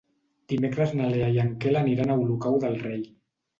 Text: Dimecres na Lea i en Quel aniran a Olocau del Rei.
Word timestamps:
Dimecres 0.53 0.93
na 1.01 1.09
Lea 1.11 1.27
i 1.35 1.37
en 1.45 1.53
Quel 1.67 1.79
aniran 1.83 2.17
a 2.17 2.19
Olocau 2.25 2.61
del 2.67 2.83
Rei. 2.89 3.07